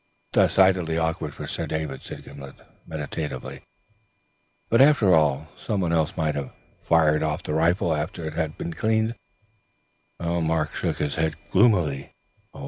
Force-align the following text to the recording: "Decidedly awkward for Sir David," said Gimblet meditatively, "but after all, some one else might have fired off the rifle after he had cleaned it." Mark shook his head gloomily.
"Decidedly 0.31 0.97
awkward 0.97 1.31
for 1.35 1.45
Sir 1.45 1.67
David," 1.67 2.01
said 2.01 2.23
Gimblet 2.23 2.55
meditatively, 2.87 3.61
"but 4.67 4.81
after 4.81 5.13
all, 5.13 5.49
some 5.55 5.79
one 5.81 5.93
else 5.93 6.17
might 6.17 6.33
have 6.33 6.51
fired 6.81 7.21
off 7.21 7.43
the 7.43 7.53
rifle 7.53 7.93
after 7.95 8.25
he 8.27 8.35
had 8.35 8.57
cleaned 8.75 9.11
it." 10.19 10.25
Mark 10.41 10.73
shook 10.73 10.97
his 10.97 11.17
head 11.17 11.35
gloomily. 11.51 12.13